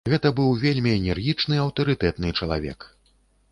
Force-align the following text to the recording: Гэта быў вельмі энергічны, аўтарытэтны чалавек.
Гэта 0.11 0.29
быў 0.37 0.55
вельмі 0.63 0.91
энергічны, 0.99 1.61
аўтарытэтны 1.65 2.33
чалавек. 2.43 2.91